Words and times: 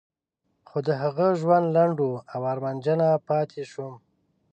خو 0.67 0.77
د 0.87 0.89
هغه 1.01 1.27
ژوند 1.39 1.65
لنډ 1.75 1.97
و 2.03 2.09
او 2.33 2.41
ارمانجنه 2.53 3.07
پاتې 3.27 3.61
شوم. 3.71 3.93